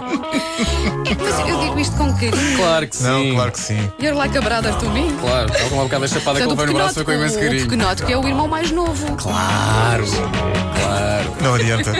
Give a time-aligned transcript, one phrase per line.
[0.00, 2.56] Mas eu digo isto com carinho.
[2.56, 3.04] Claro que sim.
[3.04, 3.92] Não, claro que sim.
[4.00, 5.10] You're like a brother to me.
[5.20, 7.12] Claro, tal como há bocado a chapada que ele Portanto, levei no braço foi com
[7.12, 7.62] imenso o carinho.
[7.64, 9.16] pequenote que é o irmão mais novo.
[9.16, 11.32] Claro, claro.
[11.40, 11.92] Não adianta.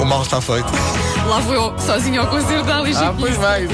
[0.00, 0.66] O mal está feito.
[1.28, 3.68] Lá vou eu sozinho ao concerto da Alice Ah, pois vai.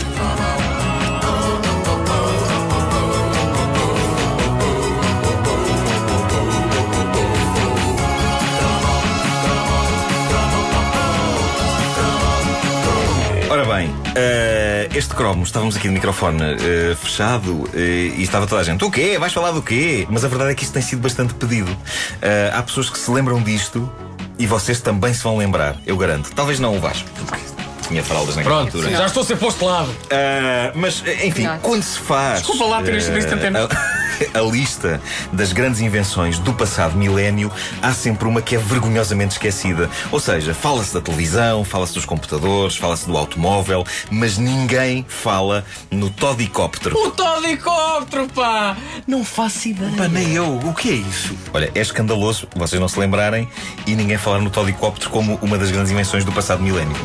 [13.50, 18.60] Ora bem, eh, este cromo, estávamos aqui de microfone eh, fechado eh, e estava toda
[18.60, 19.16] a gente, o quê?
[19.18, 20.06] Vais falar do quê?
[20.10, 21.74] Mas a verdade é que isto tem sido bastante pedido.
[22.52, 23.90] Há pessoas que se lembram disto
[24.38, 26.30] e vocês também se vão lembrar, eu garanto.
[26.34, 27.40] Talvez não o Vasco, porque
[27.88, 28.96] tinha fraldas naquela Pronto, altura.
[28.96, 29.96] já estou a ser posto de lado.
[30.74, 32.40] Mas, enfim, quando se faz.
[32.40, 33.66] Desculpa lá ter este visto antena.
[34.34, 35.00] A, lista
[35.32, 37.50] das grandes invenções do passado milénio,
[37.82, 39.88] há sempre uma que é vergonhosamente esquecida.
[40.10, 46.10] Ou seja, fala-se da televisão, fala-se dos computadores, fala-se do automóvel, mas ninguém fala no
[46.10, 46.96] todicóptero.
[46.96, 48.76] O Todicóptero, pá!
[49.06, 49.93] Não faço ideia.
[49.96, 50.59] Pá, nem eu.
[50.59, 51.37] O que é isso?
[51.52, 53.48] Olha, é escandaloso vocês não se lembrarem
[53.87, 56.96] e ninguém falar no todicóptero como uma das grandes invenções do passado milénio.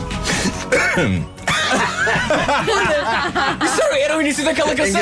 [3.65, 5.01] Isso era o início daquela canção.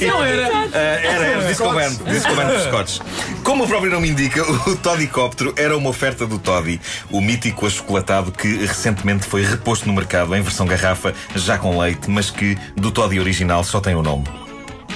[0.00, 0.48] Não era.
[0.72, 3.00] Ah, era, era Disco Band, Disco Band dos Scots.
[3.42, 8.32] Como o próprio nome indica, o Todicóptero era uma oferta do Toddy, o mítico achocolatado
[8.32, 12.90] que recentemente foi reposto no mercado em versão garrafa, já com leite, mas que do
[12.90, 14.24] Toddy original só tem o nome.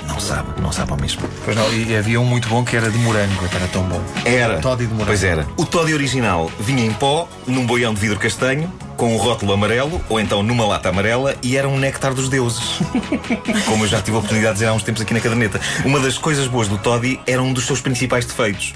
[0.06, 1.22] Não sabe, não sabe ao mesmo.
[1.44, 3.44] Pois não, e havia um muito bom que era de morango.
[3.54, 4.00] Era tão bom.
[4.24, 4.58] Era.
[4.60, 5.06] Toddy de morango.
[5.06, 5.46] Pois era.
[5.56, 10.00] O Toddy original vinha em pó, num boião de vidro castanho, com um rótulo amarelo,
[10.08, 12.78] ou então numa lata amarela, e era um néctar dos deuses.
[13.66, 15.60] Como eu já tive a oportunidade de dizer há uns tempos aqui na caderneta.
[15.84, 18.74] Uma das coisas boas do Toddy era um dos seus principais defeitos.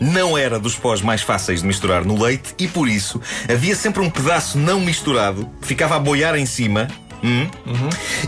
[0.00, 3.20] Não era dos pós mais fáceis de misturar no leite, e por isso
[3.50, 6.88] havia sempre um pedaço não misturado que ficava a boiar em cima.
[7.22, 7.48] hum,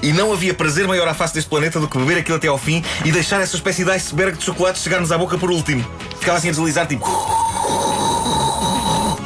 [0.03, 2.57] E não havia prazer maior à face deste planeta do que beber aquilo até ao
[2.59, 5.85] fim e deixar essa espécie de iceberg de chocolate chegar-nos à boca por último.
[6.19, 7.05] Ficava assim a deslizar, tipo.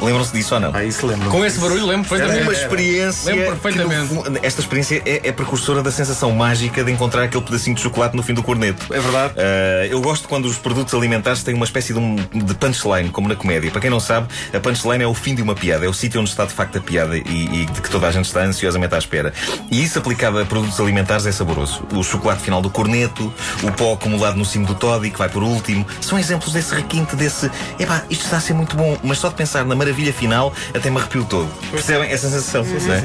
[0.01, 0.71] Lembram-se disso ou não?
[0.73, 1.29] Ah, isso lembro.
[1.29, 2.43] Com esse barulho lembro Era perfeitamente.
[2.43, 3.33] uma experiência.
[3.33, 4.13] Lembro perfeitamente.
[4.13, 8.15] no esta experiência é, é precursora da sensação mágica de encontrar aquele pedacinho de chocolate
[8.15, 8.93] no fim do corneto.
[8.93, 9.33] É verdade.
[9.37, 13.27] Ah, eu gosto quando os produtos alimentares têm uma espécie de, um, de punchline, como
[13.27, 13.69] na comédia.
[13.71, 16.21] Para quem não sabe, a punchline é o fim de uma piada, é o sítio
[16.21, 17.21] onde está de facto a piada e,
[17.61, 19.33] e de que toda a gente está ansiosamente à espera.
[19.69, 21.83] E isso aplicado a produtos alimentares é saboroso.
[21.93, 23.33] O chocolate final do corneto,
[23.63, 27.15] o pó acumulado no cimo do toddy, que vai por último, são exemplos desse requinte,
[27.15, 27.51] desse.
[27.77, 30.89] Epá, isto está a ser muito bom, mas só de pensar na maravilha final até
[30.89, 31.49] me arrepio todo.
[31.71, 32.63] Percebem essa sensação?
[32.63, 33.03] não é?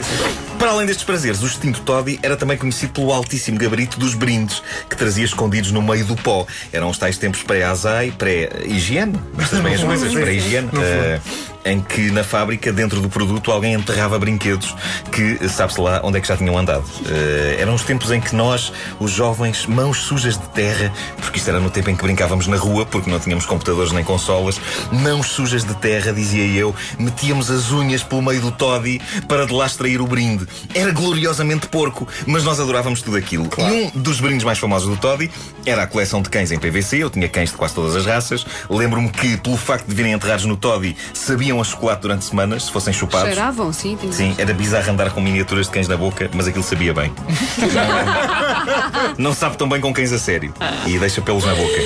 [0.58, 4.62] Para além destes prazeres, o extinto Toddy era também conhecido pelo altíssimo gabarito dos brindes
[4.88, 6.46] que trazia escondidos no meio do pó.
[6.72, 11.20] Eram os tais tempos pré-azai, pré-higiene, estas bem as coisas, pré-higiene, eh,
[11.64, 14.74] em que na fábrica, dentro do produto, alguém enterrava brinquedos
[15.10, 16.84] que sabe-se lá onde é que já tinham andado.
[17.06, 21.48] Eh, eram os tempos em que nós, os jovens, mãos sujas de terra, porque isto
[21.48, 24.60] era no tempo em que brincávamos na rua, porque não tínhamos computadores nem consolas,
[24.92, 29.52] mãos sujas de terra, dizia eu, metíamos as unhas pelo meio do toddy para de
[29.52, 30.46] lá extrair o brinde.
[30.74, 33.48] Era gloriosamente porco, mas nós adorávamos tudo aquilo.
[33.58, 35.30] E um dos brindes mais famosos do toddy
[35.66, 36.98] era a coleção de cães em PVC.
[36.98, 38.44] Eu tinha cães de quase todas as raças.
[38.68, 42.70] Lembro-me que, pelo facto de virem enterrados no toddy, sabiam a chocolate durante semanas, se
[42.72, 43.28] fossem chupados.
[43.28, 43.96] Cheiravam, sim.
[43.96, 47.12] tinha- Sim, era bizarro andar com miniaturas de cães na boca, mas aquilo sabia bem.
[47.58, 50.52] Não, não sabe tão bem com cães a sério.
[50.86, 51.80] E deixa pelos na boca.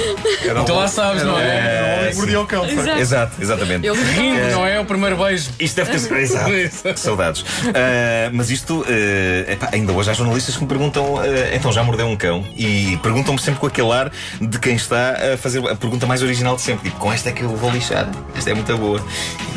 [0.62, 1.97] Então lá sabes, não é?
[2.10, 2.64] É, mordia o cão.
[2.68, 2.78] foi.
[2.78, 3.00] Exato.
[3.00, 3.86] Exato, exatamente.
[3.86, 4.80] Eu Rindo, não é?
[4.80, 5.50] O primeiro beijo.
[5.58, 6.16] Isto deve ter sido.
[6.16, 6.52] Exato.
[6.52, 6.82] Isso.
[6.96, 7.44] Saudades.
[7.66, 11.82] Ah, mas isto, ah, epá, ainda hoje há jornalistas que me perguntam, ah, então já
[11.82, 12.46] mordeu um cão?
[12.56, 14.10] E perguntam-me sempre com aquele ar
[14.40, 16.88] de quem está a fazer a pergunta mais original de sempre.
[16.90, 18.08] Tipo, com esta é que eu vou lixar.
[18.36, 19.00] Esta é muito boa.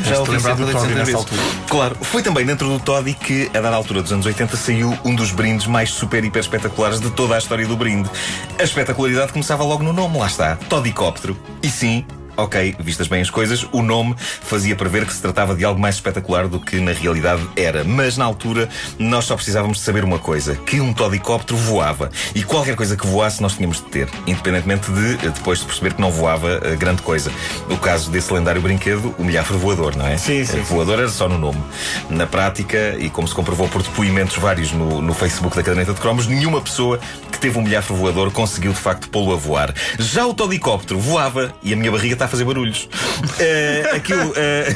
[0.04, 1.42] Já ouvi lembrar do 180 Toddy nessa altura.
[1.70, 5.16] Claro, foi também dentro do Toddy que, a dada altura dos anos 80, saiu um
[5.16, 8.10] dos brindes mais super, hiper espetaculares de toda a história do brinde.
[8.60, 11.38] A espetacularidade começava logo no nome, lá está, Todicóptero.
[11.62, 12.06] E sim,
[12.38, 15.96] Ok, vistas bem as coisas, o nome fazia prever que se tratava de algo mais
[15.96, 17.84] espetacular do que na realidade era.
[17.84, 22.10] Mas na altura nós só precisávamos de saber uma coisa: que um todicóptero voava.
[22.34, 25.94] E qualquer coisa que voasse nós tínhamos de ter, independentemente de eh, depois de perceber
[25.94, 27.32] que não voava eh, grande coisa.
[27.70, 30.18] O caso desse lendário brinquedo, o milhafre voador, não é?
[30.18, 31.62] Sim, sim, Eh, Voador era só no nome.
[32.10, 36.00] Na prática, e como se comprovou por depoimentos vários no, no Facebook da caderneta de
[36.00, 37.00] cromos, nenhuma pessoa
[37.42, 39.74] teve um milhafre voador conseguiu de facto pô-lo a voar.
[39.98, 42.88] Já o todicóptero voava e a minha barriga está a fazer barulhos.
[43.40, 44.76] Eh, aquilo, eh,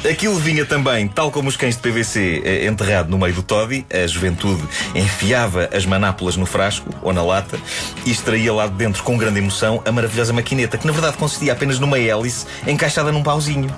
[0.10, 3.84] aquilo vinha também, tal como os cães de PVC, eh, enterrado no meio do toddy.
[3.92, 4.62] A juventude
[4.94, 7.58] enfiava as manápolas no frasco ou na lata
[8.06, 11.52] e extraía lá de dentro com grande emoção a maravilhosa maquineta, que na verdade consistia
[11.52, 13.70] apenas numa hélice encaixada num pauzinho.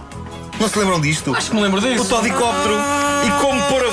[0.61, 1.35] Não se lembram disto?
[1.35, 2.05] Acho que me lembro disso.
[2.05, 2.77] O todicóptero.
[3.27, 3.86] E como pôr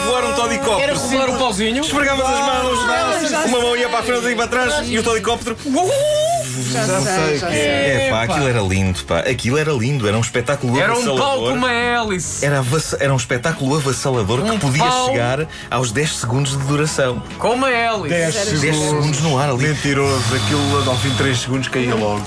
[0.45, 0.81] helicóptero.
[0.81, 1.81] Era rolar o pauzinho.
[1.81, 3.35] Esfregavas as mãos, é?
[3.35, 5.57] ah, uma mão ia para a frente e para trás e o helicóptero.
[6.71, 7.59] Já, Já sei já sei.
[7.59, 8.33] É pá, Epá.
[8.33, 9.19] aquilo era lindo, pá.
[9.19, 11.25] Aquilo era lindo, era um espetáculo Era um avassalador.
[11.25, 12.45] pau com uma hélice.
[12.45, 12.63] Era,
[12.99, 15.09] era um espetáculo avassalador Um que podia pau.
[15.09, 17.21] chegar aos 10 segundos de duração.
[17.37, 18.09] Com uma hélice.
[18.09, 19.67] 10 10 segundos no ar ali.
[19.67, 22.23] Mentiroso, aquilo ao fim de 3 segundos caía logo.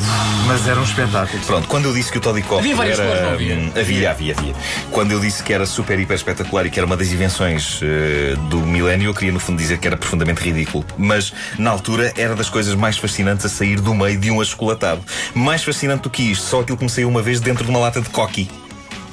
[0.46, 1.42] Mas era um espetáculo.
[1.44, 3.22] Pronto, quando eu disse que o Todd Havia várias era.
[3.22, 3.54] não havia?
[3.54, 4.54] hum, havia, havia, havia.
[4.90, 8.34] Quando eu disse que era super, hiper espetacular e que era uma das invenções eh,
[8.50, 10.84] do milénio, eu queria no fundo dizer que era profundamente ridículo.
[10.98, 15.02] Mas na altura era das coisas mais fascinantes a sair do meio de um achocolatado.
[15.34, 17.78] Mais fascinante do que isto, só aquilo que me saiu uma vez dentro de uma
[17.78, 18.50] lata de coqui.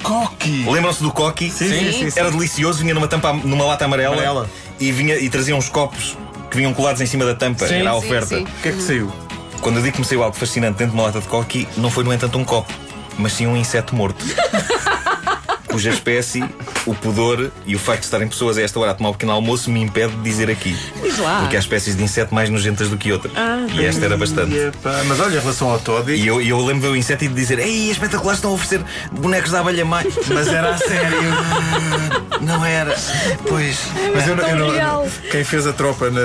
[0.02, 0.64] Coqui!
[0.68, 1.50] Lembram-se do coqui?
[1.50, 2.20] Sim, sim, sim, sim.
[2.20, 4.50] Era delicioso, vinha numa tampa, numa lata amarela, Amarela.
[4.78, 6.16] e vinha e trazia uns copos
[6.50, 7.66] que vinham colados em cima da tampa.
[7.66, 8.36] Sim, era a oferta.
[8.36, 8.42] sim.
[8.44, 9.10] O que é que saiu?
[9.60, 11.90] Quando eu digo que me saiu algo fascinante dentro de uma lata de coqui, não
[11.90, 12.70] foi, no entanto, um copo,
[13.16, 14.22] mas sim um inseto morto.
[15.70, 16.44] Cuja espécie,
[16.86, 19.32] o pudor e o facto de estarem pessoas a esta hora a tomar um pequeno
[19.32, 20.76] almoço me impede de dizer aqui.
[21.02, 21.40] Diz lá.
[21.40, 23.32] Porque há espécies de inseto mais nojentas do que outras.
[23.72, 24.54] e esta era bastante.
[24.56, 27.34] Epá, Mas olha, em relação ao Todd, E eu, eu lembro do inseto e de
[27.34, 28.82] dizer: Ei, é espetacular, estão a oferecer
[29.12, 30.12] bonecos da abelha mais.
[30.28, 31.18] mas era a sério.
[32.40, 32.94] Não era.
[33.48, 33.78] Pois.
[34.14, 36.20] Mas eu, não- eu não- quem fez a tropa na,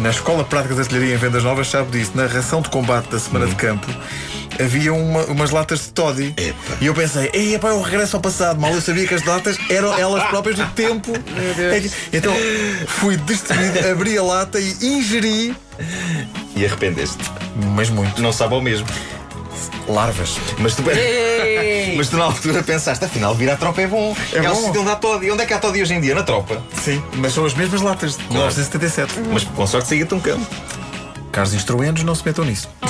[0.00, 2.12] na Escola Prática de Artilharia em Vendas Novas sabe disso.
[2.14, 3.86] Na ração de combate da Semana de Campo
[4.60, 6.34] havia uma- umas latas de toddy.
[6.36, 6.76] Epa.
[6.80, 8.60] E eu pensei, ei, epá, é um regresso ao passado.
[8.60, 11.12] Mal eu sabia que as latas eram elas próprias do tempo.
[11.12, 12.32] É Então
[12.86, 15.54] fui destemido, abri a lata e ingeri.
[16.56, 17.18] E arrependeste.
[17.74, 18.22] Mas muito.
[18.22, 18.86] Não sabe ao mesmo.
[19.88, 20.36] Larvas.
[20.58, 20.82] Mas tu,
[21.96, 24.16] mas tu na altura pensaste, afinal, vir à tropa é bom.
[24.32, 24.54] É bom.
[24.54, 25.30] sítio onde há Toddy.
[25.30, 26.14] Onde é que há Toddy hoje em dia?
[26.14, 26.62] Na tropa.
[26.82, 29.20] Sim, mas são as mesmas latas de 1977.
[29.32, 30.46] Mas com sorte saía-te um campo.
[31.32, 32.68] Caros instruendos, não se metam nisso.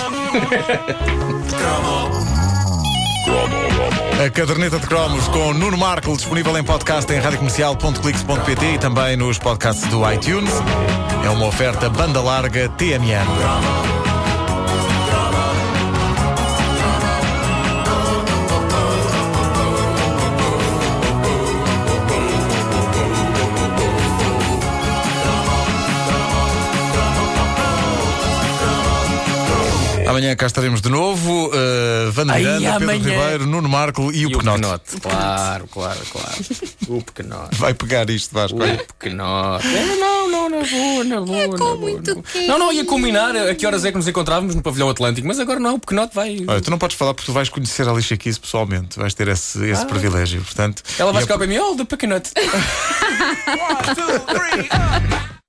[4.22, 9.38] A caderneta de cromos com Nuno Marco disponível em podcast em radiocomercial.clix.pt e também nos
[9.38, 10.52] podcasts do iTunes.
[11.24, 14.13] É uma oferta banda larga TMN.
[30.14, 31.48] Amanhã cá estaremos de novo.
[31.48, 33.20] Uh, Vanda Ai, Miranda, Pedro amanhã.
[33.20, 34.60] Ribeiro, Nuno Marco e o E o Pequenote.
[34.60, 35.00] pequenote.
[35.00, 36.36] Claro, claro, claro.
[36.86, 37.56] O pequenote.
[37.56, 38.56] Vai pegar isto, Vasco.
[38.56, 39.66] O pequenote.
[39.66, 41.46] É, Não, não, na boa, na boa.
[41.48, 42.46] na boa, muito na boa.
[42.46, 45.40] Não, não, ia combinar a que horas é que nos encontrávamos no pavilhão Atlântico, mas
[45.40, 46.44] agora não, o pequenote vai.
[46.46, 48.96] Olha, tu não podes falar porque tu vais conhecer a Lixa Kiss pessoalmente.
[48.96, 50.42] Vais ter esse, esse privilégio.
[50.42, 52.30] Portanto, Ela vai e eu- ficar para mim, oh, the pequenote.
[52.38, 55.43] One, two, three, up.